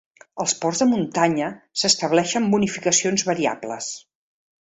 [0.43, 1.49] Als ports de muntanya
[1.81, 3.93] s'estableixen bonificacions variables.